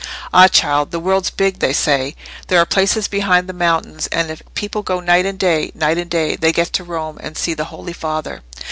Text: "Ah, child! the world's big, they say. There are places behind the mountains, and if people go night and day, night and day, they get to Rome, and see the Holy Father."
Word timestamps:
"Ah, 0.33 0.47
child! 0.47 0.89
the 0.89 0.99
world's 0.99 1.29
big, 1.29 1.59
they 1.59 1.73
say. 1.73 2.15
There 2.47 2.59
are 2.59 2.65
places 2.65 3.07
behind 3.07 3.45
the 3.47 3.53
mountains, 3.53 4.07
and 4.07 4.31
if 4.31 4.41
people 4.55 4.81
go 4.81 4.99
night 4.99 5.27
and 5.27 5.37
day, 5.37 5.71
night 5.75 5.99
and 5.99 6.09
day, 6.09 6.35
they 6.35 6.51
get 6.51 6.73
to 6.73 6.83
Rome, 6.83 7.17
and 7.21 7.37
see 7.37 7.53
the 7.53 7.65
Holy 7.65 7.93
Father." 7.93 8.41